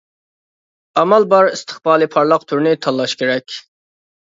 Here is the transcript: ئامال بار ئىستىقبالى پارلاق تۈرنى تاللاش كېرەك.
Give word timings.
ئامال 1.01 1.27
بار 1.35 1.51
ئىستىقبالى 1.51 2.09
پارلاق 2.17 2.49
تۈرنى 2.55 2.75
تاللاش 2.89 3.17
كېرەك. 3.23 3.61